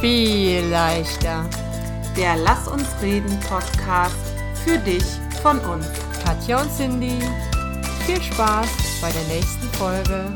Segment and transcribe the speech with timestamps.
[0.00, 1.50] Viel leichter.
[2.16, 4.14] Der Lass uns reden Podcast
[4.64, 5.02] für dich
[5.42, 5.88] von uns.
[6.24, 7.18] Katja und Cindy.
[8.06, 10.32] Viel Spaß bei der nächsten Folge.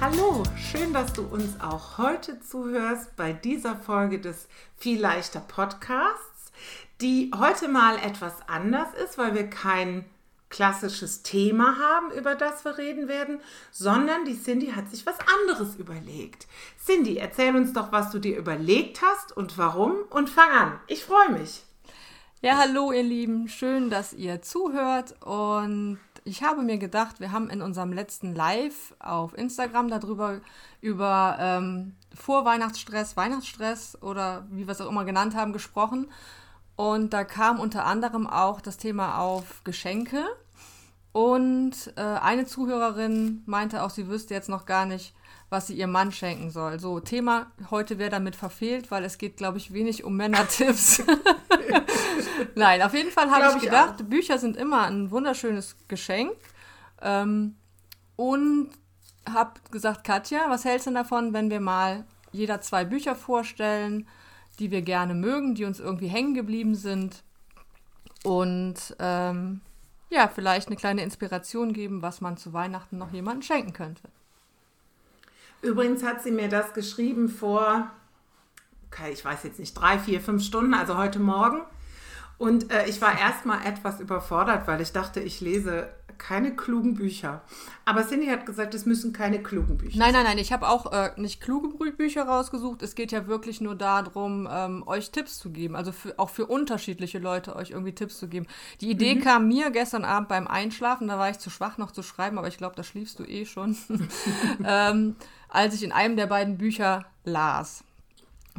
[0.00, 6.50] Hallo, schön, dass du uns auch heute zuhörst bei dieser Folge des Viel leichter Podcasts,
[7.02, 10.06] die heute mal etwas anders ist, weil wir kein
[10.50, 13.40] klassisches Thema haben, über das wir reden werden,
[13.70, 16.46] sondern die Cindy hat sich was anderes überlegt.
[16.82, 20.80] Cindy, erzähl uns doch, was du dir überlegt hast und warum und fang an.
[20.86, 21.62] Ich freue mich.
[22.40, 27.50] Ja, hallo ihr Lieben, schön, dass ihr zuhört und ich habe mir gedacht, wir haben
[27.50, 30.40] in unserem letzten Live auf Instagram darüber
[30.80, 36.08] über ähm, Vorweihnachtsstress, Weihnachtsstress oder wie wir es auch immer genannt haben, gesprochen.
[36.78, 40.24] Und da kam unter anderem auch das Thema auf Geschenke.
[41.10, 45.12] Und äh, eine Zuhörerin meinte auch, sie wüsste jetzt noch gar nicht,
[45.50, 46.78] was sie ihrem Mann schenken soll.
[46.78, 51.02] So, Thema heute wäre damit verfehlt, weil es geht, glaube ich, wenig um Männertipps.
[52.54, 54.04] Nein, auf jeden Fall habe ich, ich gedacht, auch.
[54.04, 56.36] Bücher sind immer ein wunderschönes Geschenk.
[57.02, 57.56] Ähm,
[58.14, 58.70] und
[59.28, 64.06] habe gesagt, Katja, was hältst du davon, wenn wir mal jeder zwei Bücher vorstellen?
[64.58, 67.22] Die wir gerne mögen, die uns irgendwie hängen geblieben sind.
[68.24, 69.60] Und ähm,
[70.10, 74.02] ja, vielleicht eine kleine Inspiration geben, was man zu Weihnachten noch jemandem schenken könnte.
[75.62, 77.90] Übrigens hat sie mir das geschrieben vor,
[78.90, 81.60] okay, ich weiß jetzt nicht, drei, vier, fünf Stunden, also heute Morgen.
[82.38, 85.88] Und äh, ich war erstmal etwas überfordert, weil ich dachte, ich lese
[86.18, 87.42] keine klugen Bücher.
[87.84, 90.92] Aber Cindy hat gesagt, es müssen keine klugen Bücher Nein, nein, nein, ich habe auch
[90.92, 92.82] äh, nicht kluge Bücher rausgesucht.
[92.82, 95.76] Es geht ja wirklich nur darum, ähm, euch Tipps zu geben.
[95.76, 98.46] Also für, auch für unterschiedliche Leute euch irgendwie Tipps zu geben.
[98.80, 99.20] Die Idee mhm.
[99.20, 102.48] kam mir gestern Abend beim Einschlafen, da war ich zu schwach noch zu schreiben, aber
[102.48, 103.76] ich glaube, da schliefst du eh schon.
[104.64, 105.16] ähm,
[105.48, 107.84] als ich in einem der beiden Bücher las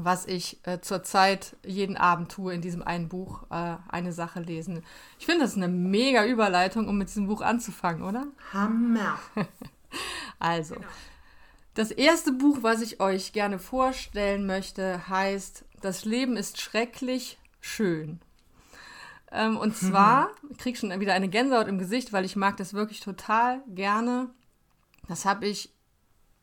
[0.04, 4.84] was ich äh, zurzeit jeden Abend tue in diesem einen Buch, äh, eine Sache lesen.
[5.20, 8.28] Ich finde, das ist eine mega Überleitung, um mit diesem Buch anzufangen, oder?
[8.54, 9.20] Hammer.
[10.40, 10.88] also, genau.
[11.74, 18.20] das erste Buch, was ich euch gerne vorstellen möchte, heißt Das Leben ist schrecklich schön.
[19.32, 22.74] Ähm, und zwar, ich kriege schon wieder eine Gänsehaut im Gesicht, weil ich mag das
[22.74, 24.30] wirklich total gerne.
[25.08, 25.72] Das habe ich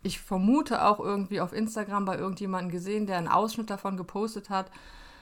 [0.03, 4.71] ich vermute auch irgendwie auf Instagram bei irgendjemandem gesehen, der einen Ausschnitt davon gepostet hat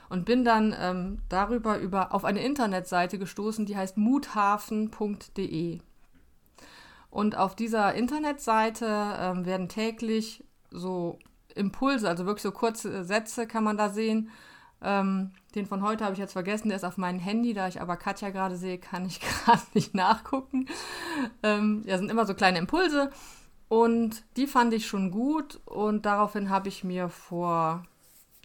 [0.08, 5.80] und bin dann ähm, darüber über auf eine Internetseite gestoßen, die heißt muthafen.de.
[7.10, 8.86] Und auf dieser Internetseite
[9.18, 11.18] ähm, werden täglich so
[11.54, 14.30] Impulse, also wirklich so kurze Sätze kann man da sehen.
[14.82, 17.80] Ähm, den von heute habe ich jetzt vergessen, der ist auf meinem Handy, da ich
[17.80, 20.66] aber Katja gerade sehe, kann ich gerade nicht nachgucken.
[21.42, 23.10] Ähm, ja, sind immer so kleine Impulse
[23.69, 27.84] und die fand ich schon gut und daraufhin habe ich mir vor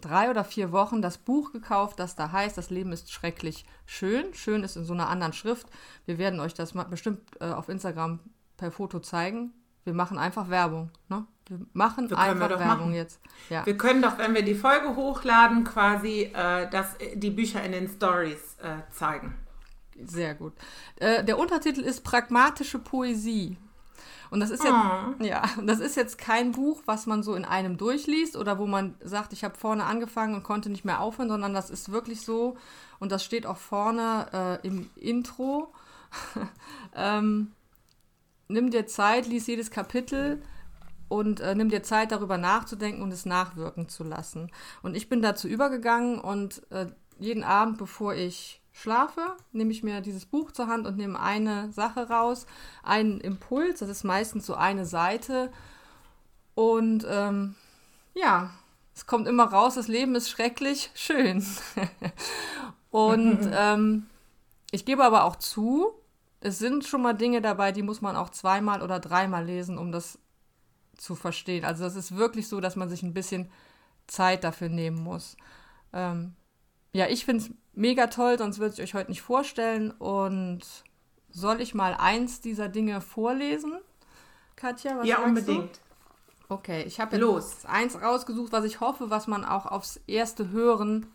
[0.01, 4.33] drei oder vier Wochen das Buch gekauft, das da heißt, das Leben ist schrecklich schön.
[4.33, 5.67] Schön ist in so einer anderen Schrift.
[6.05, 8.19] Wir werden euch das bestimmt äh, auf Instagram
[8.57, 9.53] per Foto zeigen.
[9.83, 10.91] Wir machen einfach Werbung.
[11.07, 11.25] Ne?
[11.47, 12.93] Wir machen wir einfach wir Werbung machen.
[12.93, 13.19] jetzt.
[13.49, 13.65] Ja.
[13.65, 17.87] Wir können doch, wenn wir die Folge hochladen, quasi äh, das, die Bücher in den
[17.87, 19.35] Stories äh, zeigen.
[20.05, 20.53] Sehr gut.
[20.97, 23.57] Äh, der Untertitel ist Pragmatische Poesie.
[24.29, 25.23] Und das ist jetzt, oh.
[25.23, 28.95] ja, das ist jetzt kein Buch, was man so in einem durchliest oder wo man
[29.01, 32.57] sagt, ich habe vorne angefangen und konnte nicht mehr aufhören, sondern das ist wirklich so,
[32.99, 35.73] und das steht auch vorne äh, im Intro.
[36.95, 37.51] ähm,
[38.47, 40.41] nimm dir Zeit, lies jedes Kapitel
[41.07, 44.51] und äh, nimm dir Zeit, darüber nachzudenken und es nachwirken zu lassen.
[44.81, 46.87] Und ich bin dazu übergegangen und äh,
[47.19, 51.71] jeden Abend, bevor ich schlafe, nehme ich mir dieses Buch zur Hand und nehme eine
[51.71, 52.45] Sache raus,
[52.83, 55.51] einen Impuls, das ist meistens so eine Seite.
[56.55, 57.55] Und ähm,
[58.13, 58.51] ja,
[58.95, 61.45] es kommt immer raus, das Leben ist schrecklich schön.
[62.91, 64.07] und ähm,
[64.71, 65.93] ich gebe aber auch zu,
[66.41, 69.91] es sind schon mal Dinge dabei, die muss man auch zweimal oder dreimal lesen, um
[69.91, 70.19] das
[70.97, 71.65] zu verstehen.
[71.65, 73.49] Also das ist wirklich so, dass man sich ein bisschen
[74.07, 75.37] Zeit dafür nehmen muss.
[75.93, 76.35] Ähm,
[76.91, 79.91] ja, ich finde es mega toll, sonst würde ich euch heute nicht vorstellen.
[79.91, 80.61] Und
[81.29, 83.79] soll ich mal eins dieser Dinge vorlesen?
[84.55, 85.77] Katja, was Ja, unbedingt.
[85.77, 86.53] Du?
[86.53, 91.05] Okay, ich habe jetzt eins rausgesucht, was ich hoffe, was man auch aufs erste Hören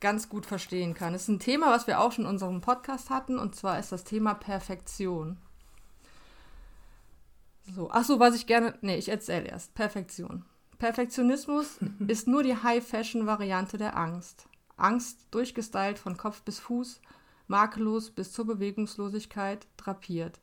[0.00, 1.14] ganz gut verstehen kann.
[1.14, 3.92] Es ist ein Thema, was wir auch schon in unserem Podcast hatten, und zwar ist
[3.92, 5.38] das Thema Perfektion.
[7.74, 9.74] So, ach so, was ich gerne, nee, ich erzähle erst.
[9.74, 10.44] Perfektion.
[10.78, 14.46] Perfektionismus ist nur die High-Fashion-Variante der Angst.
[14.82, 17.00] Angst durchgestylt von Kopf bis Fuß,
[17.46, 20.40] makellos bis zur Bewegungslosigkeit drapiert.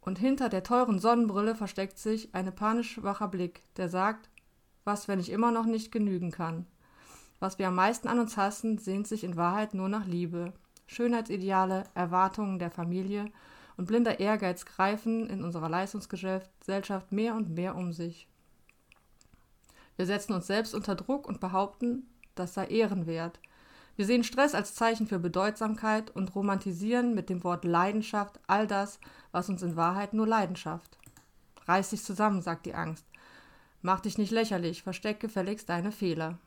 [0.00, 4.28] Und hinter der teuren Sonnenbrille versteckt sich ein panisch wacher Blick, der sagt,
[4.84, 6.66] was, wenn ich immer noch nicht genügen kann?
[7.40, 10.52] Was wir am meisten an uns hassen, sehnt sich in Wahrheit nur nach Liebe.
[10.86, 13.30] Schönheitsideale, Erwartungen der Familie
[13.76, 18.28] und blinder Ehrgeiz greifen in unserer Leistungsgesellschaft mehr und mehr um sich.
[19.96, 22.06] Wir setzen uns selbst unter Druck und behaupten,
[22.38, 23.40] das sei ehrenwert.
[23.96, 29.00] Wir sehen Stress als Zeichen für Bedeutsamkeit und romantisieren mit dem Wort Leidenschaft all das,
[29.32, 30.98] was uns in Wahrheit nur Leidenschaft.
[31.66, 33.06] Reiß dich zusammen, sagt die Angst.
[33.82, 36.38] Mach dich nicht lächerlich, versteck gefälligst deine Fehler.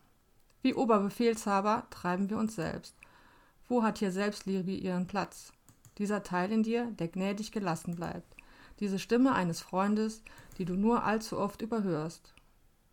[0.61, 2.95] Wie Oberbefehlshaber treiben wir uns selbst.
[3.67, 5.51] Wo hat hier Selbstliebe ihren Platz?
[5.97, 8.35] Dieser Teil in dir, der gnädig gelassen bleibt.
[8.79, 10.21] Diese Stimme eines Freundes,
[10.57, 12.33] die du nur allzu oft überhörst.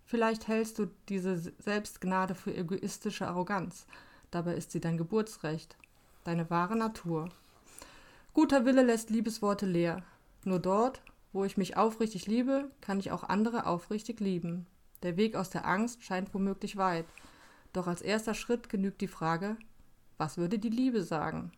[0.08, 3.86] Vielleicht hältst du diese Selbstgnade für egoistische Arroganz,
[4.30, 5.76] dabei ist sie dein Geburtsrecht,
[6.22, 7.28] deine wahre Natur.
[8.32, 10.04] Guter Wille lässt Liebesworte leer.
[10.44, 14.66] Nur dort, wo ich mich aufrichtig liebe, kann ich auch andere aufrichtig lieben.
[15.02, 17.06] Der Weg aus der Angst scheint womöglich weit.
[17.72, 19.56] Doch als erster Schritt genügt die Frage,
[20.18, 21.50] was würde die Liebe sagen?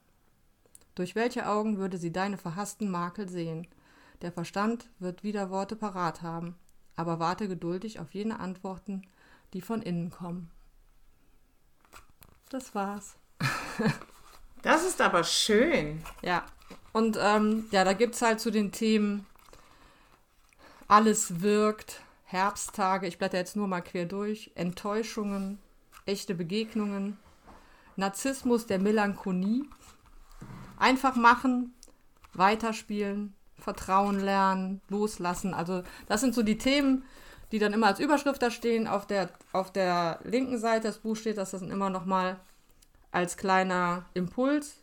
[0.94, 3.68] Durch welche Augen würde sie deine verhassten Makel sehen?
[4.22, 6.56] Der Verstand wird wieder Worte parat haben
[6.98, 9.02] aber warte geduldig auf jene Antworten,
[9.52, 10.50] die von innen kommen.
[12.50, 13.14] Das war's.
[14.62, 16.02] das ist aber schön.
[16.22, 16.44] Ja.
[16.92, 19.26] Und ähm, ja, da gibt es halt zu den Themen
[20.88, 25.60] Alles wirkt, Herbsttage, ich blätter jetzt nur mal quer durch, Enttäuschungen,
[26.04, 27.16] echte Begegnungen,
[27.94, 29.66] Narzissmus der Melancholie,
[30.76, 31.74] einfach machen,
[32.32, 35.54] weiterspielen, Vertrauen lernen, loslassen.
[35.54, 37.04] Also das sind so die Themen,
[37.52, 38.86] die dann immer als Überschrift da stehen.
[38.86, 42.38] Auf der, auf der linken Seite des Buchs steht das dann immer nochmal
[43.10, 44.76] als kleiner Impuls.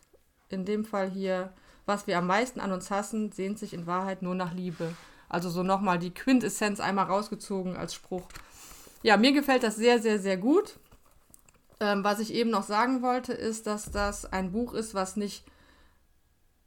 [0.48, 1.52] In dem Fall hier,
[1.86, 4.92] was wir am meisten an uns hassen, sehnt sich in Wahrheit nur nach Liebe.
[5.28, 8.28] Also so nochmal die Quintessenz einmal rausgezogen als Spruch.
[9.02, 10.78] Ja, mir gefällt das sehr, sehr, sehr gut.
[11.78, 15.44] Ähm, was ich eben noch sagen wollte, ist, dass das ein Buch ist, was nicht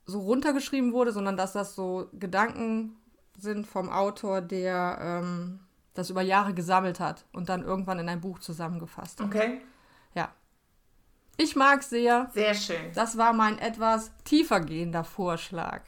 [0.09, 2.97] so runtergeschrieben wurde, sondern dass das so Gedanken
[3.37, 5.59] sind vom Autor, der ähm,
[5.93, 9.27] das über Jahre gesammelt hat und dann irgendwann in ein Buch zusammengefasst hat.
[9.27, 9.61] Okay.
[10.13, 10.29] Ja.
[11.37, 12.29] Ich mag sehr.
[12.33, 12.91] Sehr schön.
[12.93, 15.81] Das war mein etwas tiefer gehender Vorschlag.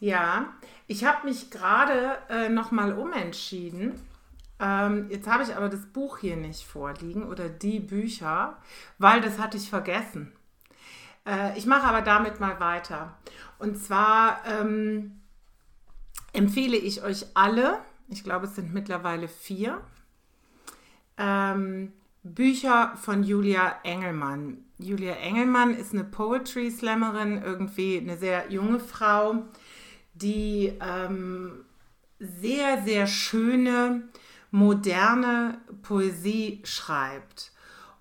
[0.00, 0.54] ja,
[0.86, 4.00] ich habe mich gerade äh, nochmal umentschieden.
[4.58, 8.56] Ähm, jetzt habe ich aber das Buch hier nicht vorliegen oder die Bücher,
[8.98, 10.32] weil das hatte ich vergessen.
[11.26, 13.16] Äh, ich mache aber damit mal weiter.
[13.58, 15.20] Und zwar ähm,
[16.32, 19.80] empfehle ich euch alle, ich glaube es sind mittlerweile vier,
[21.18, 21.92] ähm,
[22.22, 24.64] Bücher von Julia Engelmann.
[24.78, 29.44] Julia Engelmann ist eine Poetry Slammerin, irgendwie eine sehr junge Frau,
[30.14, 31.64] die ähm,
[32.18, 34.08] sehr, sehr schöne,
[34.50, 37.52] moderne Poesie schreibt.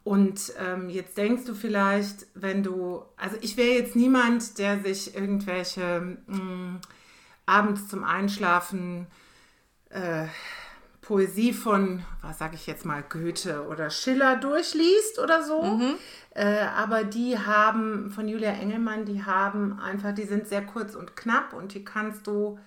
[0.06, 5.16] Und ähm, jetzt denkst du vielleicht, wenn du, also ich wäre jetzt niemand, der sich
[5.16, 6.82] irgendwelche mh, mm,
[7.48, 9.08] abends zum Einschlafen
[9.90, 10.28] äh,
[11.02, 15.64] Poesie von, was sage ich jetzt mal, Goethe oder Schiller durchliest oder so.
[15.64, 15.96] Mhm.
[16.36, 21.16] Äh, aber die haben, von Julia Engelmann, die haben einfach, die sind sehr kurz und
[21.16, 22.60] knapp und die kannst du,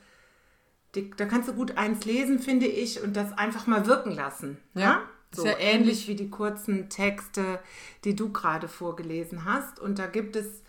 [0.97, 4.59] die, da kannst du gut eins lesen, finde ich, und das einfach mal wirken lassen.
[4.75, 4.81] ja?
[4.81, 5.03] ja?
[5.31, 7.61] So ja ähnlich wie die kurzen Texte,
[8.05, 9.79] die du gerade vorgelesen hast.
[9.79, 10.63] Und da gibt es,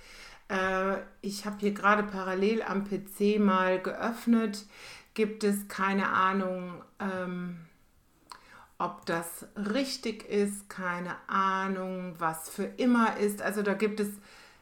[0.49, 4.65] äh, ich habe hier gerade parallel am PC mal geöffnet,
[5.13, 7.57] gibt es keine Ahnung, ähm,
[8.77, 13.41] ob das richtig ist, keine Ahnung, was für immer ist.
[13.41, 14.07] Also da gibt es,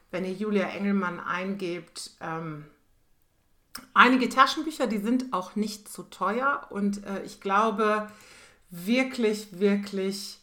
[0.10, 2.66] wenn ihr Julia Engelmann eingebt, ähm,
[3.94, 8.10] einige Taschenbücher, die sind auch nicht zu teuer und äh, ich glaube,
[8.70, 10.40] wirklich, wirklich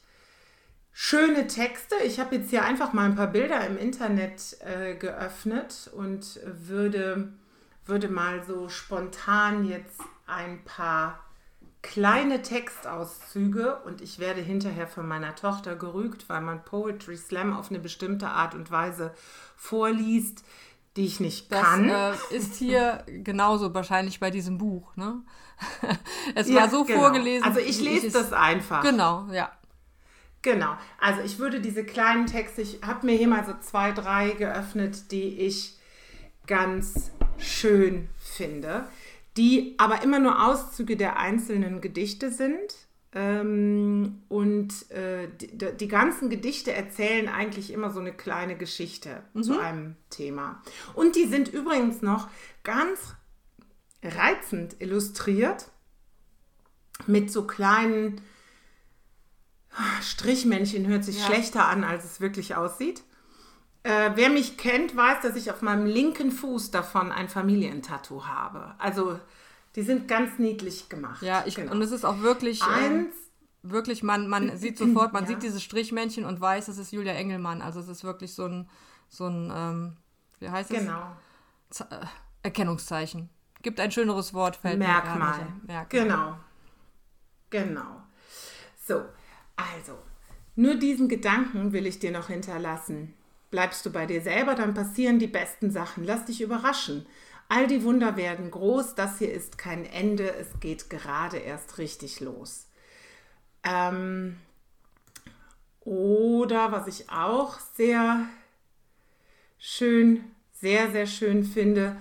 [0.93, 1.97] schöne Texte.
[2.05, 7.33] Ich habe jetzt hier einfach mal ein paar Bilder im Internet äh, geöffnet und würde,
[7.85, 11.25] würde mal so spontan jetzt ein paar
[11.83, 17.69] kleine Textauszüge und ich werde hinterher von meiner Tochter gerügt, weil man Poetry Slam auf
[17.69, 19.13] eine bestimmte Art und Weise
[19.57, 20.45] vorliest,
[20.97, 21.89] die ich nicht das, kann.
[21.89, 24.95] Äh, ist hier genauso wahrscheinlich bei diesem Buch.
[24.97, 25.23] Ne?
[26.35, 27.01] es ja, war so genau.
[27.01, 27.45] vorgelesen.
[27.45, 28.83] Also ich lese das einfach.
[28.83, 29.51] Genau, ja.
[30.43, 30.77] Genau.
[31.01, 35.11] Also ich würde diese kleinen Texte, ich habe mir hier mal so zwei, drei geöffnet,
[35.11, 35.79] die ich
[36.47, 38.87] ganz schön finde,
[39.37, 42.75] die aber immer nur Auszüge der einzelnen Gedichte sind.
[43.17, 49.43] Ähm, und äh, die, die, ganzen Gedichte erzählen eigentlich immer so eine kleine Geschichte mhm.
[49.45, 50.61] zu einem Thema.
[50.95, 52.29] Und die sind übrigens noch
[52.65, 53.15] ganz
[54.03, 55.71] reizend illustriert.
[57.07, 58.21] mit so kleinen
[60.03, 61.27] Strichmännchen, hört sich ja.
[61.27, 63.03] schlechter an, als es wirklich aussieht.
[63.83, 68.75] Äh, wer mich kennt, weiß, dass ich auf meinem linken Fuß davon ein Familientattoo habe.
[68.79, 69.19] Also
[69.77, 71.23] die sind ganz niedlich gemacht.
[71.23, 71.73] Ja, ich, genau.
[71.73, 72.61] und es ist auch wirklich.
[72.63, 73.15] Ähm, Eins.
[73.15, 75.31] Äh, wirklich, man, man sieht sofort, man ja.
[75.31, 77.63] sieht dieses Strichmännchen und weiß, es ist Julia Engelmann.
[77.63, 78.69] Also es ist wirklich so ein,
[79.09, 79.97] so ein ähm,
[80.39, 80.79] wie heißt es?
[80.79, 81.17] Genau.
[81.71, 82.07] Z äh,
[82.43, 83.31] Erkennungszeichen.
[83.63, 85.47] Gibt ein schöneres Wort, fällt Merkmal.
[85.67, 85.87] Merkmal.
[85.89, 86.37] Genau.
[87.49, 88.03] Genau.
[88.87, 89.05] So,
[89.57, 89.99] also,
[90.55, 93.15] nur diesen Gedanken will ich dir noch hinterlassen.
[93.51, 96.05] Bleibst du bei dir selber, dann passieren die besten Sachen.
[96.05, 97.07] Lass dich überraschen.
[97.49, 98.95] All die Wunder werden groß.
[98.95, 100.35] Das hier ist kein Ende.
[100.35, 102.67] Es geht gerade erst richtig los.
[103.63, 104.37] Ähm,
[105.81, 108.27] oder was ich auch sehr
[109.59, 111.97] schön, sehr, sehr schön finde.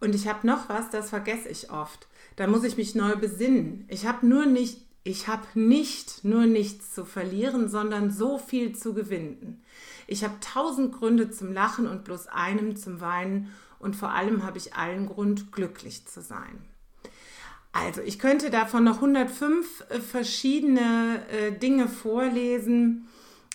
[0.00, 2.06] Und ich habe noch was, das vergesse ich oft.
[2.36, 3.84] Da muss ich mich neu besinnen.
[3.88, 8.94] Ich habe nur nicht, ich habe nicht nur nichts zu verlieren, sondern so viel zu
[8.94, 9.62] gewinnen.
[10.06, 14.58] Ich habe tausend Gründe zum Lachen und bloß einem zum Weinen und vor allem habe
[14.58, 16.58] ich allen Grund, glücklich zu sein.
[17.72, 23.06] Also, ich könnte davon noch 105 äh, verschiedene äh, Dinge vorlesen.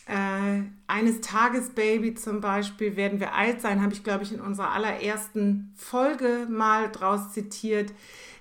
[0.05, 4.41] Äh, eines Tages Baby zum Beispiel, werden wir alt sein, habe ich, glaube ich, in
[4.41, 7.93] unserer allerersten Folge mal draus zitiert.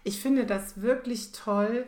[0.05, 1.87] Ich finde das wirklich toll.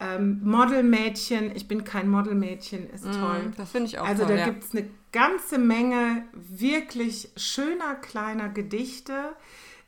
[0.00, 3.52] Ähm, Modelmädchen, ich bin kein Modelmädchen, ist mm, toll.
[3.56, 4.44] Das finde ich auch Also toll, da ja.
[4.46, 9.34] gibt es eine ganze Menge wirklich schöner kleiner Gedichte,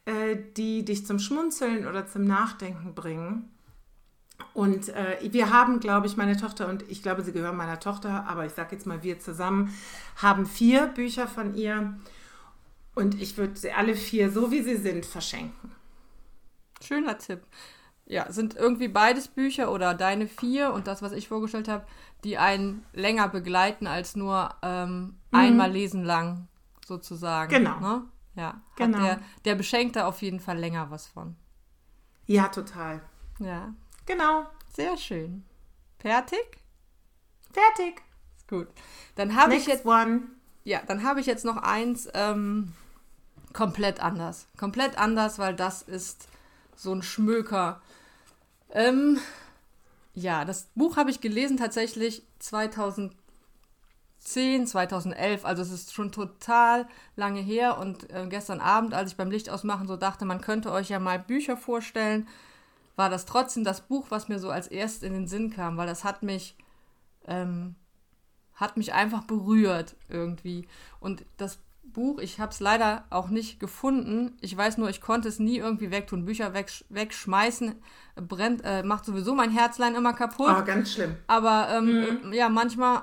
[0.05, 3.51] äh, die dich zum Schmunzeln oder zum Nachdenken bringen.
[4.55, 8.27] Und äh, wir haben, glaube ich, meine Tochter und ich glaube, sie gehören meiner Tochter,
[8.29, 9.75] aber ich sage jetzt mal, wir zusammen
[10.17, 11.99] haben vier Bücher von ihr.
[12.95, 15.73] Und ich würde sie alle vier, so wie sie sind, verschenken.
[16.81, 17.41] Schöner Tipp.
[18.09, 21.85] Ja, sind irgendwie beides Bücher oder deine vier und das, was ich vorgestellt habe,
[22.23, 25.39] die einen länger begleiten als nur ähm, mhm.
[25.39, 26.47] einmal lesen lang,
[26.87, 27.51] sozusagen.
[27.51, 27.81] Genau.
[27.81, 28.03] Ne?
[28.37, 29.03] Ja, genau.
[29.03, 31.35] der, der Beschenkte auf jeden Fall länger was von.
[32.27, 33.01] Ja, total.
[33.39, 33.75] Ja.
[34.05, 34.47] Genau.
[34.73, 35.45] Sehr schön.
[35.99, 36.59] Fertig?
[37.53, 38.03] Fertig.
[38.37, 38.69] Ist gut.
[39.15, 39.87] Dann habe ich jetzt.
[39.87, 40.23] One.
[40.65, 42.73] Ja, dann habe ich jetzt noch eins ähm,
[43.53, 44.47] komplett anders.
[44.59, 46.29] Komplett anders, weil das ist
[46.75, 47.81] so ein Schmöker.
[48.71, 49.19] Ähm,
[50.15, 53.17] ja, das Buch habe ich gelesen tatsächlich 2010,
[54.67, 55.45] 2011.
[55.45, 57.79] Also es ist schon total lange her.
[57.79, 60.99] Und äh, gestern Abend, als ich beim Licht ausmachen so dachte, man könnte euch ja
[60.99, 62.27] mal Bücher vorstellen,
[62.97, 65.87] war das trotzdem das Buch, was mir so als erstes in den Sinn kam, weil
[65.87, 66.57] das hat mich,
[67.27, 67.75] ähm,
[68.55, 70.67] hat mich einfach berührt irgendwie.
[70.99, 71.59] Und das
[71.93, 72.19] Buch.
[72.19, 74.37] Ich habe es leider auch nicht gefunden.
[74.41, 76.25] Ich weiß nur, ich konnte es nie irgendwie wegtun.
[76.25, 77.75] Bücher wegsch wegschmeißen
[78.17, 80.49] brennt, äh, macht sowieso mein Herzlein immer kaputt.
[80.49, 81.17] Ah, ganz schlimm.
[81.27, 82.33] Aber ähm, mhm.
[82.33, 83.03] ja, manchmal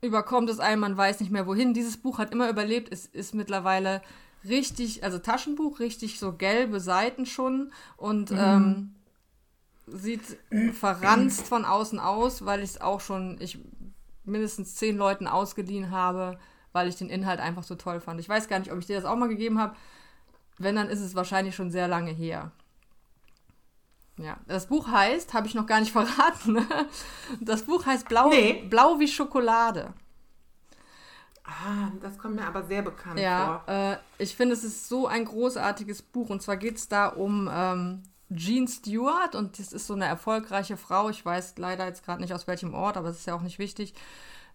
[0.00, 1.74] überkommt es einem, man weiß nicht mehr wohin.
[1.74, 2.92] Dieses Buch hat immer überlebt.
[2.92, 4.02] Es ist mittlerweile
[4.48, 8.38] richtig, also Taschenbuch, richtig so gelbe Seiten schon und mhm.
[8.38, 8.94] ähm,
[9.86, 10.22] sieht
[10.72, 13.58] verranzt von außen aus, weil ich es auch schon ich
[14.24, 16.38] mindestens zehn Leuten ausgeliehen habe
[16.72, 18.20] weil ich den Inhalt einfach so toll fand.
[18.20, 19.76] Ich weiß gar nicht, ob ich dir das auch mal gegeben habe.
[20.58, 22.52] Wenn, dann ist es wahrscheinlich schon sehr lange her.
[24.18, 26.54] Ja, das Buch heißt, habe ich noch gar nicht verraten.
[26.54, 26.66] Ne?
[27.40, 28.64] Das Buch heißt Blau, nee.
[28.68, 29.92] Blau wie Schokolade.
[31.44, 33.74] Ah, das kommt mir aber sehr bekannt ja, vor.
[33.74, 36.30] Ja, äh, ich finde, es ist so ein großartiges Buch.
[36.30, 38.02] Und zwar geht es da um ähm,
[38.32, 39.34] Jean Stewart.
[39.34, 41.10] Und das ist so eine erfolgreiche Frau.
[41.10, 43.58] Ich weiß leider jetzt gerade nicht aus welchem Ort, aber es ist ja auch nicht
[43.58, 43.94] wichtig.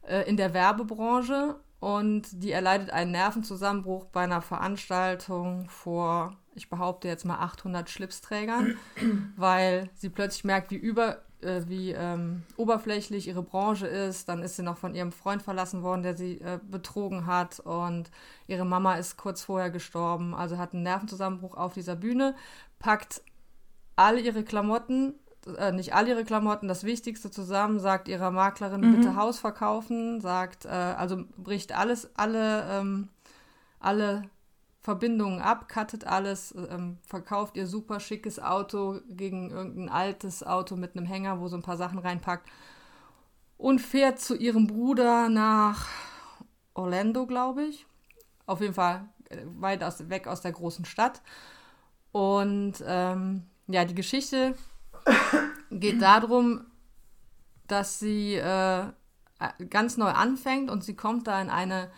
[0.04, 7.08] Äh, in der Werbebranche und die erleidet einen Nervenzusammenbruch bei einer Veranstaltung vor, ich behaupte
[7.08, 8.78] jetzt mal 800 Schlipsträgern,
[9.36, 14.28] weil sie plötzlich merkt, wie über äh, wie ähm, oberflächlich ihre Branche ist.
[14.28, 18.10] Dann ist sie noch von ihrem Freund verlassen worden, der sie äh, betrogen hat und
[18.48, 20.34] ihre Mama ist kurz vorher gestorben.
[20.34, 22.36] Also hat einen Nervenzusammenbruch auf dieser Bühne,
[22.80, 23.22] packt
[23.96, 25.14] alle ihre Klamotten
[25.58, 28.96] äh, nicht all ihre Klamotten, das Wichtigste zusammen, sagt ihrer Maklerin, mhm.
[28.96, 33.10] bitte Haus verkaufen, sagt, äh, also bricht alles, alle, ähm,
[33.80, 34.24] alle
[34.82, 40.96] Verbindungen ab, cuttet alles, ähm, verkauft ihr super schickes Auto gegen irgendein altes Auto mit
[40.96, 42.50] einem Hänger, wo so ein paar Sachen reinpackt
[43.58, 45.88] und fährt zu ihrem Bruder nach
[46.74, 47.86] Orlando, glaube ich.
[48.46, 51.22] Auf jeden Fall äh, weit aus, weg aus der großen Stadt.
[52.12, 54.56] Und ähm, ja, die Geschichte
[55.72, 56.66] geht darum,
[57.68, 58.86] dass sie äh,
[59.70, 61.90] ganz neu anfängt und sie kommt da in eine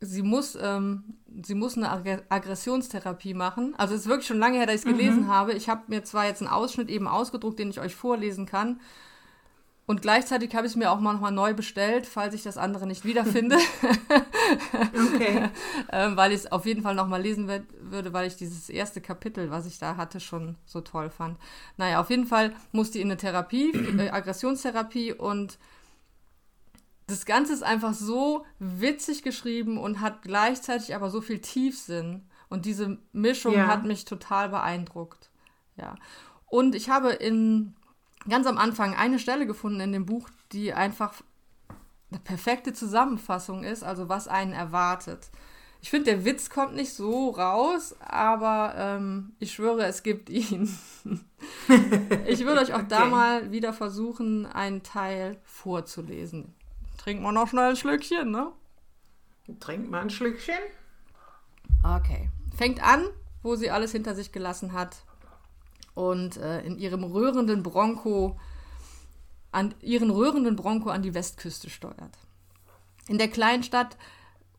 [0.00, 1.04] sie muss, ähm,
[1.42, 3.74] sie muss eine Ag Aggressionstherapie machen.
[3.76, 5.28] Also es ist wirklich schon lange her, dass ich es gelesen mhm.
[5.28, 5.52] habe.
[5.54, 8.80] Ich habe mir zwar jetzt einen Ausschnitt eben ausgedruckt, den ich euch vorlesen kann.
[9.88, 12.86] Und gleichzeitig habe ich es mir auch mal nochmal neu bestellt, falls ich das andere
[12.86, 13.56] nicht wiederfinde.
[15.14, 15.48] okay.
[15.92, 19.50] ähm, weil ich es auf jeden Fall nochmal lesen würde, weil ich dieses erste Kapitel,
[19.50, 21.38] was ich da hatte, schon so toll fand.
[21.78, 25.58] Naja, auf jeden Fall musste die in eine Therapie, äh, Aggressionstherapie und
[27.06, 32.28] das Ganze ist einfach so witzig geschrieben und hat gleichzeitig aber so viel Tiefsinn.
[32.50, 33.68] Und diese Mischung ja.
[33.68, 35.30] hat mich total beeindruckt.
[35.76, 35.94] Ja.
[36.44, 37.74] Und ich habe in
[38.28, 41.14] ganz am Anfang eine Stelle gefunden in dem Buch, die einfach
[42.10, 45.30] eine perfekte Zusammenfassung ist, also was einen erwartet.
[45.80, 50.68] Ich finde, der Witz kommt nicht so raus, aber ähm, ich schwöre, es gibt ihn.
[52.26, 52.86] ich würde euch auch okay.
[52.88, 56.54] da mal wieder versuchen, einen Teil vorzulesen.
[56.96, 58.50] Trinkt man noch schnell ein Schlückchen, ne?
[59.60, 60.58] Trinkt man ein Schlückchen?
[61.84, 62.28] Okay.
[62.56, 63.04] Fängt an,
[63.42, 65.04] wo sie alles hinter sich gelassen hat
[65.98, 68.38] und äh, in ihrem rührenden Bronco
[69.50, 72.16] an ihren rührenden Bronco an die Westküste steuert.
[73.08, 73.96] In der Kleinstadt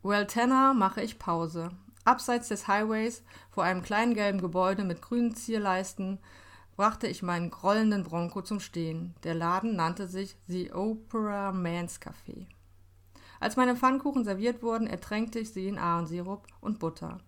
[0.02, 1.70] Weltenna mache ich Pause.
[2.04, 6.18] Abseits des Highways, vor einem kleinen gelben Gebäude mit grünen Zierleisten,
[6.76, 9.14] brachte ich meinen grollenden Bronco zum Stehen.
[9.22, 12.46] Der Laden nannte sich The Opera Man's Café.
[13.38, 17.18] Als meine Pfannkuchen serviert wurden, ertränkte ich sie in Ahornsirup und Butter.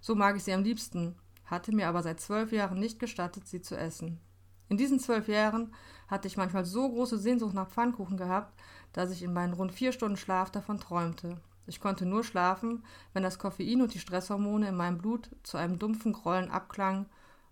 [0.00, 1.14] So mag ich sie am liebsten,
[1.50, 4.20] hatte mir aber seit zwölf Jahren nicht gestattet, sie zu essen.
[4.68, 5.74] In diesen zwölf Jahren
[6.06, 8.54] hatte ich manchmal so große Sehnsucht nach Pfannkuchen gehabt,
[8.92, 11.40] dass ich in meinen rund vier Stunden Schlaf davon träumte.
[11.66, 15.78] Ich konnte nur schlafen, wenn das Koffein und die Stresshormone in meinem Blut zu einem
[15.78, 17.06] dumpfen Grollen abklangen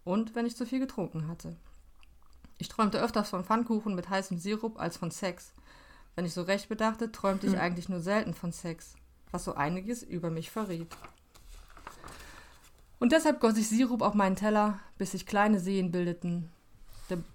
[0.05, 1.57] und wenn ich zu viel getrunken hatte.
[2.59, 5.53] Ich träumte öfters von Pfannkuchen mit heißem Sirup als von Sex.
[6.17, 7.61] Wenn ich so recht bedachte, träumte ich hm.
[7.61, 8.95] eigentlich nur selten von Sex,
[9.31, 10.97] was so einiges über mich verriet.
[12.99, 16.51] Und deshalb goss ich Sirup auf meinen Teller, bis sich kleine Seen bildeten.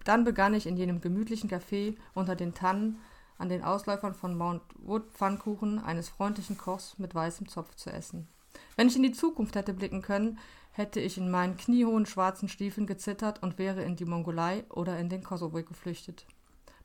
[0.03, 2.99] Dann begann ich in jenem gemütlichen Café unter den Tannen
[3.37, 8.27] an den Ausläufern von Mount Wood Pfannkuchen eines freundlichen Kochs mit weißem Zopf zu essen.
[8.75, 10.37] Wenn ich in die Zukunft hätte blicken können,
[10.71, 15.09] hätte ich in meinen kniehohen schwarzen Stiefeln gezittert und wäre in die Mongolei oder in
[15.09, 16.25] den Kosovo geflüchtet.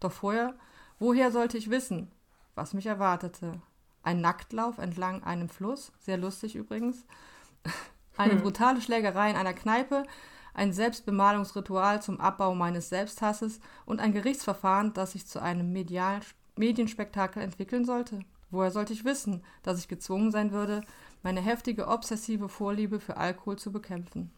[0.00, 0.54] Doch vorher,
[0.98, 2.10] woher sollte ich wissen,
[2.54, 3.60] was mich erwartete?
[4.02, 7.04] Ein Nacktlauf entlang einem Fluss, sehr lustig übrigens,
[8.18, 8.42] eine hm.
[8.42, 10.04] brutale Schlägerei in einer Kneipe,
[10.54, 16.20] ein Selbstbemalungsritual zum Abbau meines Selbsthasses und ein Gerichtsverfahren, das sich zu einem Medial
[16.56, 18.20] Medienspektakel entwickeln sollte.
[18.50, 20.80] Woher sollte ich wissen, dass ich gezwungen sein würde,
[21.22, 24.32] meine heftige obsessive Vorliebe für Alkohol zu bekämpfen.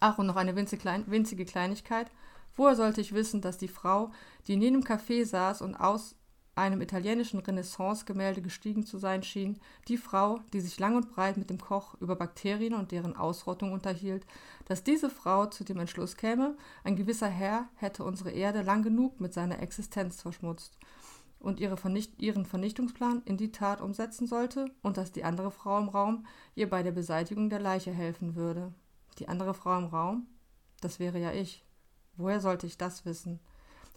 [0.00, 2.10] Ach, und noch eine winzige Kleinigkeit.
[2.56, 4.10] Woher sollte ich wissen, dass die Frau,
[4.46, 6.16] die in jenem Café saß und aus
[6.54, 11.48] einem italienischen Renaissance-Gemälde gestiegen zu sein schien, die Frau, die sich lang und breit mit
[11.48, 14.26] dem Koch über Bakterien und deren Ausrottung unterhielt,
[14.66, 19.18] dass diese Frau zu dem Entschluss käme, ein gewisser Herr hätte unsere Erde lang genug
[19.20, 20.78] mit seiner Existenz verschmutzt
[21.42, 25.78] und ihre Vernicht ihren Vernichtungsplan in die Tat umsetzen sollte und dass die andere Frau
[25.78, 28.72] im Raum ihr bei der Beseitigung der Leiche helfen würde.
[29.18, 30.26] Die andere Frau im Raum?
[30.80, 31.64] Das wäre ja ich.
[32.16, 33.40] Woher sollte ich das wissen?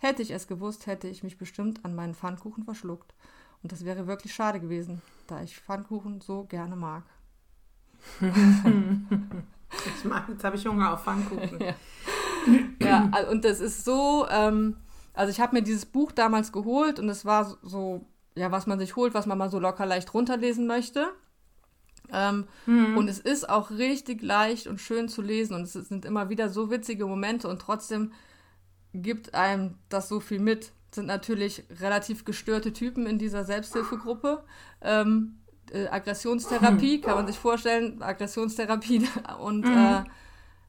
[0.06, 3.16] Hätte ich es gewusst, hätte ich mich bestimmt an meinen Pfannkuchen verschluckt.
[3.64, 7.02] Und das wäre wirklich schade gewesen, da ich Pfannkuchen so gerne mag.
[8.22, 11.60] ich mag, jetzt habe ich Hunger auf Pfannkuchen.
[12.80, 13.10] ja.
[13.12, 14.78] ja, und das ist so, ähm,
[15.16, 18.78] also ich habe mir dieses Buch damals geholt und es war so, ja, was man
[18.78, 21.08] sich holt, was man mal so locker leicht runterlesen möchte.
[22.14, 22.96] Ähm, mhm.
[22.96, 26.50] Und es ist auch richtig leicht und schön zu lesen und es sind immer wieder
[26.50, 28.12] so witzige Momente und trotzdem
[28.96, 30.72] gibt einem das so viel mit.
[30.92, 34.44] Sind natürlich relativ gestörte Typen in dieser Selbsthilfegruppe.
[34.82, 35.40] Ähm,
[35.72, 39.08] äh, Aggressionstherapie, kann man sich vorstellen, Aggressionstherapie
[39.40, 39.78] und mhm.
[39.78, 40.04] äh,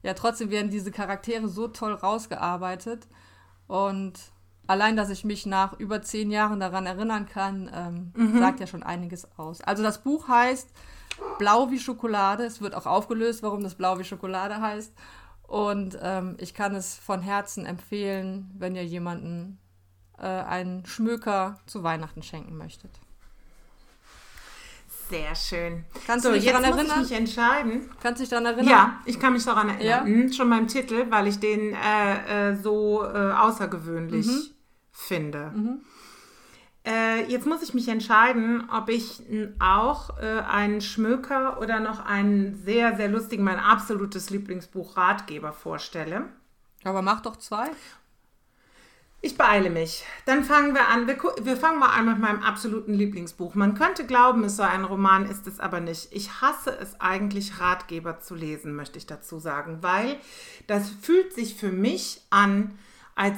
[0.03, 3.07] ja, trotzdem werden diese Charaktere so toll rausgearbeitet
[3.67, 4.13] und
[4.67, 8.39] allein, dass ich mich nach über zehn Jahren daran erinnern kann, ähm, mhm.
[8.39, 9.61] sagt ja schon einiges aus.
[9.61, 10.69] Also das Buch heißt
[11.39, 12.43] Blau wie Schokolade.
[12.43, 14.93] Es wird auch aufgelöst, warum das Blau wie Schokolade heißt.
[15.47, 19.59] Und ähm, ich kann es von Herzen empfehlen, wenn ihr jemanden
[20.17, 22.91] äh, einen Schmöker zu Weihnachten schenken möchtet.
[25.09, 25.85] Sehr schön.
[26.05, 27.01] Kannst so, du dich daran erinnern?
[27.03, 27.89] Ich mich entscheiden.
[28.01, 28.67] Kannst du dich daran erinnern?
[28.67, 29.87] Ja, ich kann mich daran erinnern.
[29.87, 30.03] Ja?
[30.03, 34.41] Mhm, schon beim Titel, weil ich den äh, äh, so äh, außergewöhnlich mhm.
[34.91, 35.51] finde.
[35.55, 35.81] Mhm.
[36.87, 39.21] Äh, jetzt muss ich mich entscheiden, ob ich
[39.59, 46.29] auch äh, einen Schmöker oder noch einen sehr, sehr lustigen, mein absolutes Lieblingsbuch Ratgeber vorstelle.
[46.85, 47.67] Aber mach doch zwei.
[49.19, 50.05] Ich beeile mich.
[50.25, 51.07] Dann fangen wir an.
[51.07, 53.55] Wir, wir, fangen mal an mit meinem absoluten Lieblingsbuch.
[53.55, 56.07] Man könnte glauben, es sei ein Roman, ist es aber nicht.
[56.11, 60.15] Ich hasse es eigentlich, Ratgeber zu lesen, möchte ich dazu sagen, weil
[60.67, 62.77] das fühlt sich für mich an,
[63.15, 63.37] als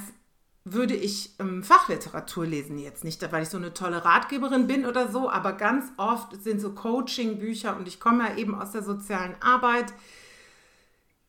[0.73, 3.03] würde ich ähm, Fachliteratur lesen jetzt.
[3.03, 6.71] Nicht, weil ich so eine tolle Ratgeberin bin oder so, aber ganz oft sind so
[6.71, 9.93] Coaching-Bücher und ich komme ja eben aus der sozialen Arbeit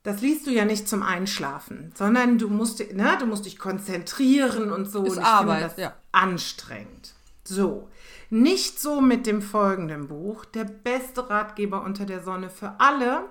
[0.02, 4.72] das liest du ja nicht zum Einschlafen, sondern du musst, ne, du musst dich konzentrieren
[4.72, 5.04] und so.
[5.04, 5.94] Ist und ich Arbeit, das ja.
[6.12, 7.14] anstrengend.
[7.44, 7.88] So,
[8.30, 13.24] nicht so mit dem folgenden Buch, der beste Ratgeber unter der Sonne für alle,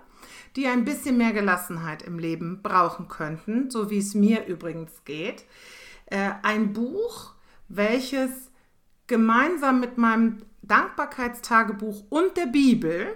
[0.56, 5.46] die ein bisschen mehr Gelassenheit im Leben brauchen könnten, so wie es mir übrigens geht.
[6.10, 7.34] Äh, ein Buch,
[7.68, 8.32] welches
[9.08, 13.16] gemeinsam mit meinem Dankbarkeitstagebuch und der Bibel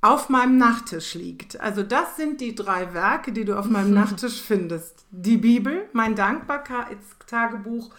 [0.00, 1.60] auf meinem Nachttisch liegt.
[1.60, 5.06] Also das sind die drei Werke, die du auf meinem Nachttisch findest.
[5.10, 7.90] Die Bibel, mein Dankbarkeitstagebuch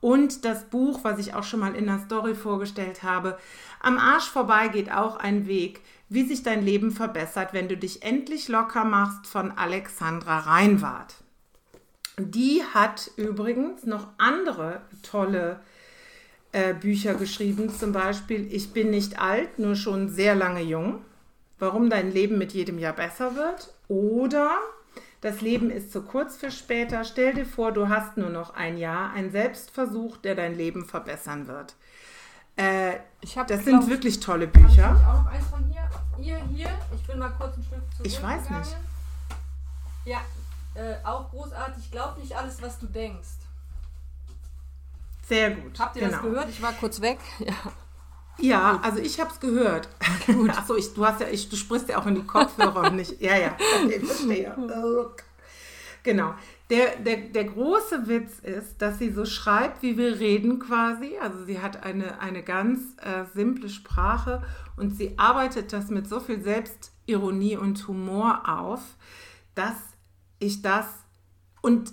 [0.00, 3.38] und das Buch, was ich auch schon mal in der Story vorgestellt habe.
[3.80, 8.02] Am Arsch vorbei geht auch ein Weg, wie sich dein Leben verbessert, wenn du dich
[8.02, 11.14] endlich locker machst von Alexandra Reinwart.
[12.18, 15.60] Die hat übrigens noch andere tolle
[16.52, 21.04] äh, Bücher geschrieben, zum Beispiel Ich bin nicht alt, nur schon sehr lange jung
[21.58, 23.72] warum dein Leben mit jedem Jahr besser wird.
[23.88, 24.58] Oder
[25.20, 27.04] das Leben ist zu kurz für später.
[27.04, 31.46] Stell dir vor, du hast nur noch ein Jahr, ein Selbstversuch, der dein Leben verbessern
[31.46, 31.74] wird.
[32.56, 32.94] Äh,
[33.36, 34.96] hab, das sind wirklich tolle Bücher.
[34.98, 35.88] Ich auch noch eins von hier.
[36.18, 36.68] Hier, hier.
[36.94, 38.06] Ich bin mal kurz ein Stück zurück.
[38.06, 38.60] Ich weiß gegangen.
[38.60, 38.76] nicht.
[40.06, 40.20] Ja,
[40.76, 41.90] äh, auch großartig.
[41.90, 43.28] Glaub nicht alles, was du denkst.
[45.26, 45.78] Sehr gut.
[45.78, 46.12] Habt ihr genau.
[46.12, 46.48] das gehört?
[46.48, 47.18] Ich war kurz weg.
[47.40, 47.54] Ja.
[48.38, 49.88] Ja, also ich habe es gehört.
[50.26, 50.50] Gut.
[50.58, 53.18] Achso, ich, du hast ja, ich, du sprichst ja auch in die Kopfhörer und nicht.
[53.20, 54.54] Ja, ja, okay, verstehe.
[56.02, 56.34] Genau.
[56.70, 61.16] Der, der, der große Witz ist, dass sie so schreibt, wie wir reden quasi.
[61.20, 64.42] Also sie hat eine, eine ganz äh, simple Sprache
[64.76, 68.82] und sie arbeitet das mit so viel Selbstironie und Humor auf,
[69.56, 69.74] dass
[70.38, 70.86] ich das
[71.62, 71.92] und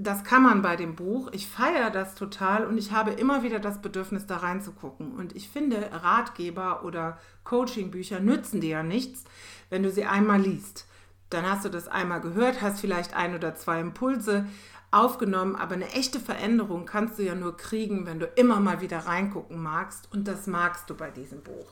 [0.00, 1.28] das kann man bei dem Buch.
[1.32, 5.12] Ich feiere das total und ich habe immer wieder das Bedürfnis, da reinzugucken.
[5.16, 9.24] Und ich finde, Ratgeber oder Coachingbücher nützen dir ja nichts,
[9.70, 10.86] wenn du sie einmal liest.
[11.30, 14.46] Dann hast du das einmal gehört, hast vielleicht ein oder zwei Impulse
[14.92, 19.00] aufgenommen, aber eine echte Veränderung kannst du ja nur kriegen, wenn du immer mal wieder
[19.00, 20.08] reingucken magst.
[20.12, 21.68] Und das magst du bei diesem Buch.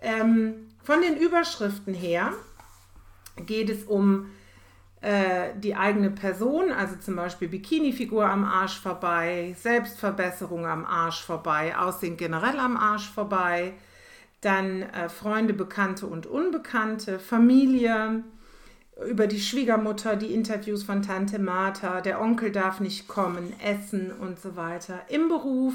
[0.00, 2.32] Ähm, von den Überschriften her
[3.46, 4.26] geht es um
[5.04, 11.76] äh, die eigene Person, also zum Beispiel Bikini-Figur am Arsch vorbei, Selbstverbesserung am Arsch vorbei,
[11.76, 13.74] Aussehen generell am Arsch vorbei,
[14.40, 18.24] dann äh, Freunde, Bekannte und Unbekannte, Familie,
[19.06, 24.40] über die Schwiegermutter, die Interviews von Tante Martha, der Onkel darf nicht kommen, Essen und
[24.40, 25.02] so weiter.
[25.08, 25.74] Im Beruf,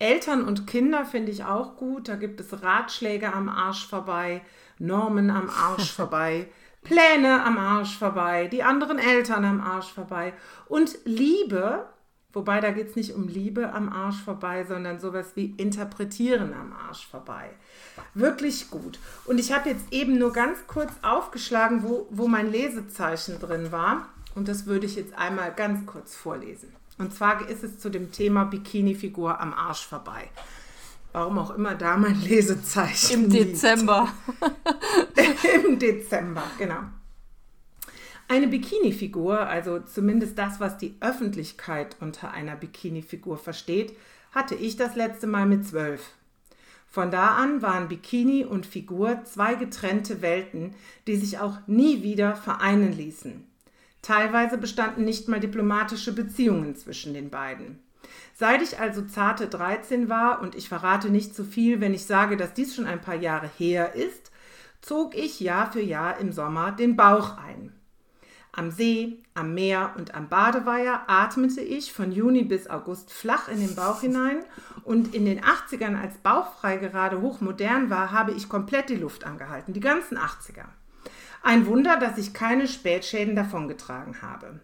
[0.00, 2.08] Eltern und Kinder finde ich auch gut.
[2.08, 4.40] Da gibt es Ratschläge am Arsch vorbei,
[4.80, 6.48] Normen am Arsch vorbei.
[6.82, 10.32] Pläne am Arsch vorbei, die anderen Eltern am Arsch vorbei
[10.66, 11.86] und Liebe,
[12.32, 16.72] wobei da geht es nicht um Liebe am Arsch vorbei, sondern sowas wie Interpretieren am
[16.72, 17.50] Arsch vorbei.
[18.14, 18.98] Wirklich gut.
[19.26, 24.08] Und ich habe jetzt eben nur ganz kurz aufgeschlagen, wo, wo mein Lesezeichen drin war.
[24.34, 26.72] Und das würde ich jetzt einmal ganz kurz vorlesen.
[26.98, 30.28] Und zwar ist es zu dem Thema Bikini-Figur am Arsch vorbei.
[31.12, 33.24] Warum auch immer da mein Lesezeichen.
[33.24, 34.12] Im Dezember.
[35.66, 36.80] Im Dezember, genau.
[38.28, 43.96] Eine Bikini-Figur, also zumindest das, was die Öffentlichkeit unter einer Bikini-Figur versteht,
[44.30, 46.12] hatte ich das letzte Mal mit zwölf.
[46.86, 50.74] Von da an waren Bikini und Figur zwei getrennte Welten,
[51.06, 53.44] die sich auch nie wieder vereinen ließen.
[54.02, 57.78] Teilweise bestanden nicht mal diplomatische Beziehungen zwischen den beiden.
[58.40, 62.38] Seit ich also zarte 13 war, und ich verrate nicht zu viel, wenn ich sage,
[62.38, 64.30] dass dies schon ein paar Jahre her ist,
[64.80, 67.74] zog ich Jahr für Jahr im Sommer den Bauch ein.
[68.50, 73.60] Am See, am Meer und am Badeweiher atmete ich von Juni bis August flach in
[73.60, 74.42] den Bauch hinein
[74.84, 79.74] und in den 80ern, als Bauchfrei gerade hochmodern war, habe ich komplett die Luft angehalten,
[79.74, 80.64] die ganzen 80er.
[81.42, 84.60] Ein Wunder, dass ich keine Spätschäden davongetragen habe.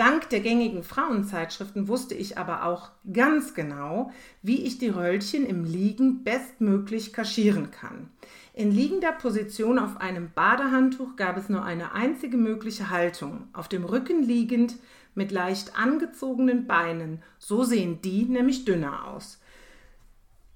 [0.00, 4.10] Dank der gängigen Frauenzeitschriften wusste ich aber auch ganz genau,
[4.40, 8.08] wie ich die Röllchen im Liegen bestmöglich kaschieren kann.
[8.54, 13.84] In liegender Position auf einem Badehandtuch gab es nur eine einzige mögliche Haltung, auf dem
[13.84, 14.76] Rücken liegend
[15.14, 19.38] mit leicht angezogenen Beinen, so sehen die nämlich dünner aus.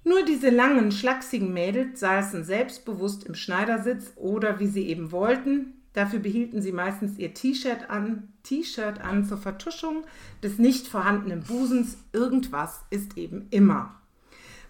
[0.03, 6.19] Nur diese langen, schlachsigen Mädels saßen selbstbewusst im Schneidersitz oder, wie sie eben wollten, Dafür
[6.19, 10.03] behielten sie meistens ihr T-Shirt an, T-Shirt an zur Vertuschung
[10.43, 11.97] des nicht vorhandenen Busens.
[12.11, 13.95] Irgendwas ist eben immer.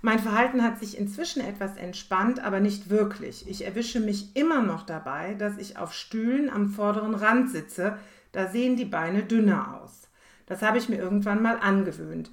[0.04, 3.50] Mein Verhalten hat sich inzwischen etwas entspannt, aber nicht wirklich.
[3.50, 7.98] Ich erwische mich immer noch dabei, dass ich auf Stühlen am vorderen Rand sitze.
[8.32, 10.08] Da sehen die Beine dünner aus.
[10.46, 12.30] Das habe ich mir irgendwann mal angewöhnt.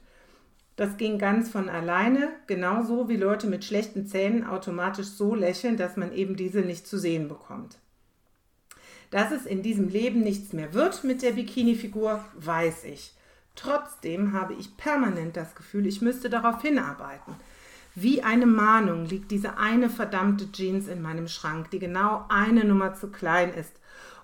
[0.76, 5.96] Das ging ganz von alleine, genauso wie Leute mit schlechten Zähnen automatisch so lächeln, dass
[5.96, 7.78] man eben diese nicht zu sehen bekommt.
[9.12, 13.12] Dass es in diesem Leben nichts mehr wird mit der Bikini-Figur, weiß ich.
[13.54, 17.34] Trotzdem habe ich permanent das Gefühl, ich müsste darauf hinarbeiten.
[17.94, 22.94] Wie eine Mahnung liegt diese eine verdammte Jeans in meinem Schrank, die genau eine Nummer
[22.94, 23.74] zu klein ist.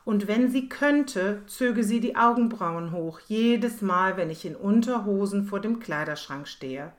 [0.06, 5.44] Und wenn sie könnte, zöge sie die Augenbrauen hoch, jedes Mal, wenn ich in Unterhosen
[5.44, 6.92] vor dem Kleiderschrank stehe.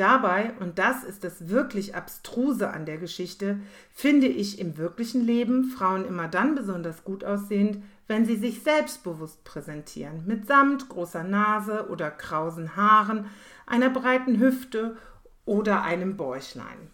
[0.00, 3.60] Dabei, und das ist das wirklich Abstruse an der Geschichte,
[3.92, 9.44] finde ich im wirklichen Leben Frauen immer dann besonders gut aussehend, wenn sie sich selbstbewusst
[9.44, 13.26] präsentieren, mit Samt, großer Nase oder krausen Haaren,
[13.66, 14.96] einer breiten Hüfte
[15.44, 16.90] oder einem Bäuchlein.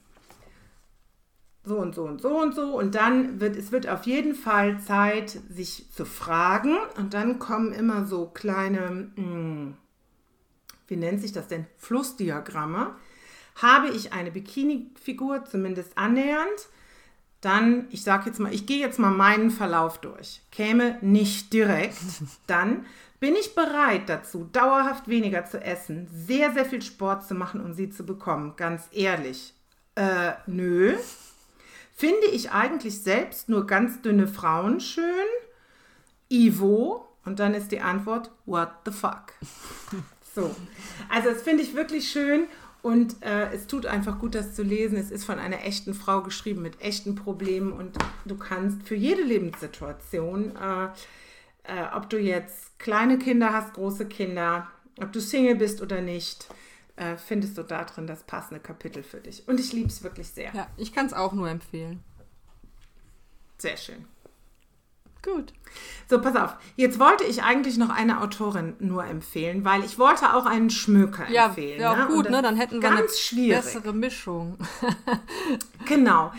[1.62, 2.76] So und so und so und so.
[2.76, 6.76] Und dann wird es wird auf jeden Fall Zeit, sich zu fragen.
[6.96, 9.76] Und dann kommen immer so kleine, mh, hm,
[10.88, 12.94] wie nennt sich das denn, Flussdiagramme,
[13.56, 16.68] habe ich eine Bikini-Figur zumindest annähernd,
[17.40, 21.98] dann, ich sage jetzt mal, ich gehe jetzt mal meinen Verlauf durch, käme nicht direkt,
[22.46, 22.84] dann
[23.20, 27.72] bin ich bereit dazu, dauerhaft weniger zu essen, sehr, sehr viel Sport zu machen, um
[27.72, 29.54] sie zu bekommen, ganz ehrlich.
[29.94, 30.94] Äh, nö.
[31.94, 35.26] Finde ich eigentlich selbst nur ganz dünne Frauen schön?
[36.28, 37.08] Ivo?
[37.24, 39.32] Und dann ist die Antwort, what the fuck?
[40.36, 40.54] So.
[41.08, 42.46] Also das finde ich wirklich schön
[42.82, 44.98] und äh, es tut einfach gut, das zu lesen.
[44.98, 47.96] Es ist von einer echten Frau geschrieben mit echten Problemen und
[48.26, 50.84] du kannst für jede Lebenssituation, äh,
[51.62, 54.68] äh, ob du jetzt kleine Kinder hast, große Kinder,
[55.00, 56.48] ob du Single bist oder nicht,
[56.96, 59.48] äh, findest du da drin das passende Kapitel für dich.
[59.48, 60.52] Und ich liebe es wirklich sehr.
[60.52, 62.04] Ja, ich kann es auch nur empfehlen.
[63.56, 64.04] Sehr schön.
[65.26, 65.52] Gut.
[66.08, 66.54] So, pass auf.
[66.76, 71.28] Jetzt wollte ich eigentlich noch eine Autorin nur empfehlen, weil ich wollte auch einen Schmöker
[71.28, 71.80] ja, empfehlen.
[71.80, 72.42] Ja, auch gut, ne?
[72.42, 73.64] Dann hätten wir eine schwierig.
[73.64, 74.56] bessere Mischung.
[75.86, 76.32] genau.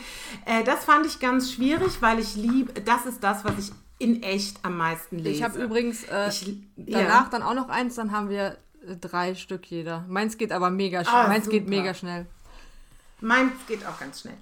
[0.45, 4.23] Äh, das fand ich ganz schwierig, weil ich liebe, das ist das, was ich in
[4.23, 5.29] echt am meisten lese.
[5.29, 7.29] Ich habe übrigens äh, ich, danach ja.
[7.29, 10.05] dann auch noch eins, dann haben wir äh, drei Stück jeder.
[10.07, 11.15] Meins geht aber mega schnell.
[11.15, 11.57] Ah, Meins super.
[11.57, 12.25] geht mega schnell.
[13.19, 14.37] Meins geht auch ganz schnell.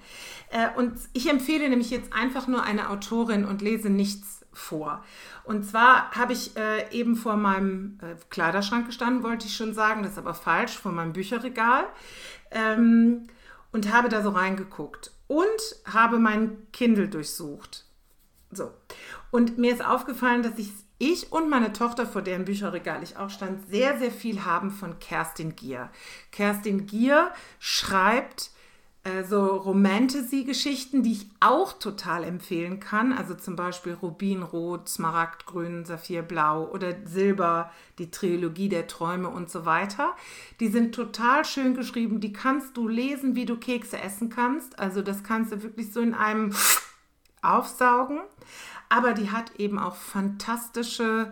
[0.50, 5.04] Äh, und ich empfehle nämlich jetzt einfach nur eine Autorin und lese nichts vor.
[5.44, 10.04] Und zwar habe ich äh, eben vor meinem äh, Kleiderschrank gestanden, wollte ich schon sagen,
[10.04, 11.86] das ist aber falsch, vor meinem Bücherregal
[12.52, 13.28] ähm,
[13.72, 15.46] und habe da so reingeguckt und
[15.86, 17.86] habe mein Kindle durchsucht.
[18.52, 18.72] So.
[19.32, 23.30] Und mir ist aufgefallen, dass ich, ich und meine Tochter, vor deren Bücherregal ich auch
[23.30, 25.90] stand, sehr, sehr viel haben von Kerstin Gier.
[26.32, 28.52] Kerstin Gier schreibt
[29.06, 33.14] äh, so Romantasy-Geschichten, die ich auch total empfehlen kann.
[33.14, 40.16] Also zum Beispiel Rubinrot, Smaragdgrün, Saphirblau oder Silber, die Trilogie der Träume und so weiter.
[40.60, 42.20] Die sind total schön geschrieben.
[42.20, 44.80] Die kannst du lesen, wie du Kekse essen kannst.
[44.80, 46.54] Also das kannst du wirklich so in einem
[47.44, 48.22] aufsaugen.
[48.90, 51.32] Aber die hat eben auch fantastische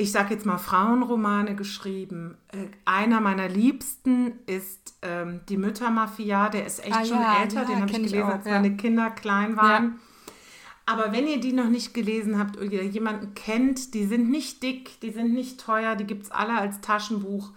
[0.00, 2.38] ich sage jetzt mal Frauenromane geschrieben.
[2.48, 6.48] Äh, einer meiner liebsten ist ähm, Die Müttermafia.
[6.48, 8.52] Der ist echt ah, schon ja, älter, ja, den habe ich gelesen, auch, als ja.
[8.52, 10.00] meine Kinder klein waren.
[10.86, 14.98] Aber wenn ihr die noch nicht gelesen habt oder jemanden kennt, die sind nicht dick,
[15.02, 17.52] die sind nicht teuer, die gibt es alle als Taschenbuch.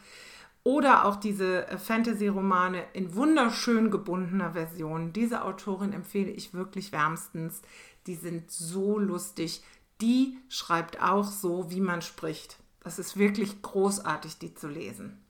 [0.63, 5.13] Oder auch diese äh, Fantasy-Romane in wunderschön gebundener Version.
[5.13, 7.61] Diese Autorin empfehle ich wirklich wärmstens.
[8.05, 9.63] Die sind so lustig
[10.01, 12.57] die schreibt auch so, wie man spricht.
[12.81, 15.23] Das ist wirklich großartig, die zu lesen.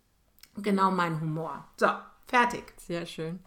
[0.58, 1.68] Genau mein Humor.
[1.78, 1.88] So,
[2.28, 2.74] fertig.
[2.78, 3.40] Sehr schön.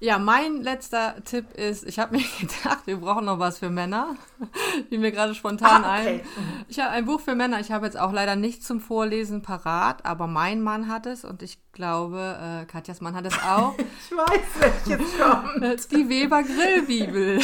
[0.00, 4.16] Ja, mein letzter Tipp ist, ich habe mir gedacht, wir brauchen noch was für Männer.
[4.90, 6.20] Wie mir gerade spontan ah, okay.
[6.20, 6.64] ein.
[6.68, 7.60] Ich habe ein Buch für Männer.
[7.60, 11.42] Ich habe jetzt auch leider nichts zum Vorlesen parat, aber mein Mann hat es und
[11.42, 13.74] ich glaube, äh, Katjas Mann hat es auch.
[13.78, 15.92] ich weiß, welches kommt.
[15.92, 17.40] Die Weber Grillbibel.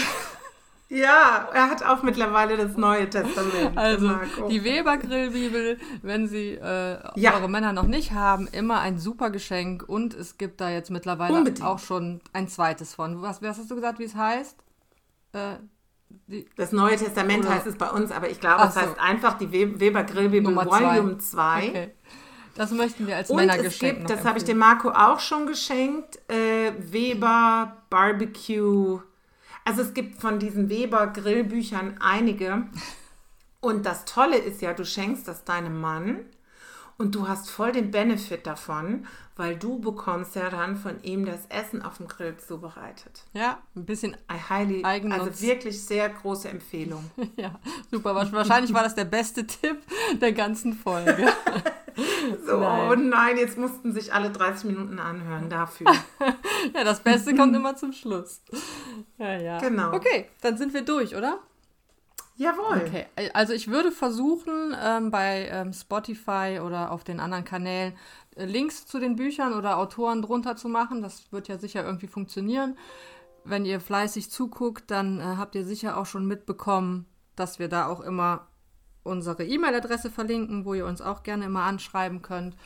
[0.91, 3.79] Ja, er hat auch mittlerweile das Neue Testament.
[3.79, 4.11] Also
[4.49, 7.35] die Weber Grillbibel, wenn Sie äh, ja.
[7.35, 11.39] eure Männer noch nicht haben, immer ein super Geschenk und es gibt da jetzt mittlerweile
[11.39, 11.65] Unbedingt.
[11.65, 13.23] auch schon ein zweites von.
[13.23, 14.57] Was, was hast du gesagt, wie es heißt?
[15.33, 15.55] Äh,
[16.27, 17.55] die, das Neue Testament oder?
[17.55, 18.81] heißt es bei uns, aber ich glaube, es so.
[18.81, 21.69] heißt einfach die Weber Grillbibel Volume 2.
[21.69, 21.91] Okay.
[22.57, 25.47] Das möchten wir als und Männer es gibt, das habe ich dem Marco auch schon
[25.47, 29.01] geschenkt, äh, Weber Barbecue
[29.71, 32.65] Also es gibt von diesen Weber Grillbüchern einige.
[33.61, 36.25] Und das Tolle ist ja, du schenkst das deinem Mann
[37.01, 41.47] und du hast voll den Benefit davon, weil du bekommst ja dann von ihm das
[41.49, 43.25] Essen auf dem Grill zubereitet.
[43.33, 47.11] Ja, ein bisschen I highly, Also wirklich sehr große Empfehlung.
[47.37, 47.59] ja,
[47.91, 48.15] super.
[48.15, 49.79] Wahrscheinlich war das der beste Tipp
[50.21, 51.27] der ganzen Folge.
[52.47, 52.91] so, nein.
[52.91, 55.91] oh nein, jetzt mussten sich alle 30 Minuten anhören dafür.
[56.75, 58.43] ja, das Beste kommt immer zum Schluss.
[59.17, 59.59] Ja, ja.
[59.59, 59.95] Genau.
[59.95, 61.39] Okay, dann sind wir durch, oder?
[62.41, 62.85] Jawohl.
[62.87, 67.93] Okay, also ich würde versuchen, ähm, bei ähm, Spotify oder auf den anderen Kanälen
[68.35, 71.03] äh, Links zu den Büchern oder Autoren drunter zu machen.
[71.03, 72.79] Das wird ja sicher irgendwie funktionieren.
[73.45, 77.05] Wenn ihr fleißig zuguckt, dann äh, habt ihr sicher auch schon mitbekommen,
[77.37, 78.47] dass wir da auch immer
[79.03, 82.57] unsere E-Mail-Adresse verlinken, wo ihr uns auch gerne immer anschreiben könnt.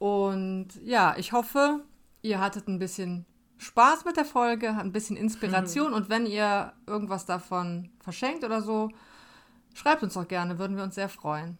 [0.00, 1.84] Und ja, ich hoffe,
[2.22, 3.24] ihr hattet ein bisschen
[3.58, 5.88] Spaß mit der Folge, ein bisschen Inspiration.
[5.88, 5.96] Mhm.
[5.96, 8.90] Und wenn ihr irgendwas davon verschenkt oder so,
[9.74, 11.58] schreibt uns doch gerne, würden wir uns sehr freuen.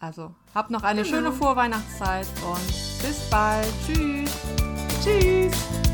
[0.00, 1.16] Also, habt noch eine genau.
[1.16, 2.66] schöne Vorweihnachtszeit und
[3.02, 3.66] bis bald.
[3.86, 4.30] Tschüss.
[5.02, 5.87] Tschüss.